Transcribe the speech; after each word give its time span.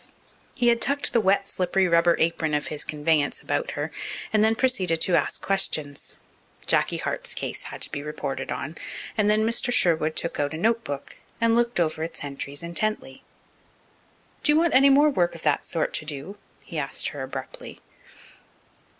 He 0.55 0.73
tucked 0.75 1.13
the 1.13 1.21
wet, 1.21 1.47
slippery 1.47 1.87
rubber 1.87 2.15
apron 2.17 2.55
of 2.55 2.69
his 2.73 2.83
conveyance 2.83 3.39
about 3.39 3.69
her 3.77 3.91
and 4.33 4.43
then 4.43 4.55
proceeded 4.55 4.99
to 5.01 5.15
ask 5.15 5.43
questions. 5.43 6.17
Jacky 6.65 6.97
Hart's 6.97 7.35
case 7.35 7.61
had 7.69 7.83
to 7.83 7.91
be 7.91 8.01
reported 8.01 8.51
on, 8.51 8.79
and 9.15 9.29
then 9.29 9.45
Mr. 9.45 9.71
Sherwood 9.71 10.15
took 10.15 10.39
out 10.39 10.55
a 10.55 10.57
notebook 10.57 11.17
and 11.39 11.53
looked 11.53 11.79
over 11.79 12.01
its 12.01 12.23
entries 12.23 12.63
intently. 12.63 13.21
"Do 14.41 14.51
you 14.51 14.57
want 14.57 14.73
any 14.73 14.89
more 14.89 15.11
work 15.11 15.35
of 15.35 15.43
that 15.43 15.67
sort 15.67 15.93
to 15.93 16.05
do?" 16.05 16.35
he 16.63 16.79
asked 16.79 17.09
her 17.09 17.21
abruptly. 17.21 17.79